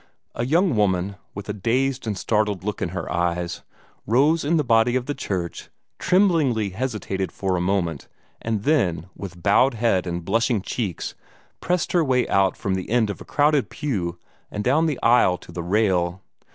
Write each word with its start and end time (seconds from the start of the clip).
A 0.33 0.47
young 0.47 0.75
woman, 0.75 1.15
with 1.35 1.47
a 1.47 1.53
dazed 1.53 2.07
and 2.07 2.17
startled 2.17 2.63
look 2.63 2.81
in 2.81 2.89
her 2.89 3.07
eyes, 3.13 3.61
rose 4.07 4.43
in 4.43 4.57
the 4.57 4.63
body 4.63 4.95
of 4.95 5.05
the 5.05 5.13
church 5.13 5.69
tremblingly 5.99 6.71
hesitated 6.71 7.31
for 7.31 7.55
a 7.55 7.61
moment, 7.61 8.07
and 8.41 8.63
then, 8.63 9.11
with 9.15 9.43
bowed 9.43 9.75
head 9.75 10.07
and 10.07 10.25
blushing 10.25 10.63
cheeks, 10.63 11.13
pressed 11.59 11.91
her 11.91 12.03
way 12.03 12.27
out 12.29 12.57
from 12.57 12.73
the 12.73 12.89
end 12.89 13.11
of 13.11 13.21
a 13.21 13.25
crowded 13.25 13.69
pew 13.69 14.17
and 14.49 14.63
down 14.63 14.87
the 14.87 14.99
aisle 15.03 15.37
to 15.37 15.51
the 15.51 15.61
rail. 15.61 16.23